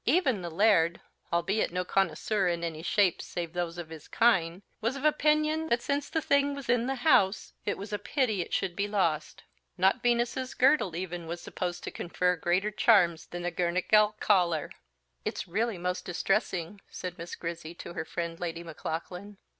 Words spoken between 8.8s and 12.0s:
lost. Not Venus's girdle even was supposed to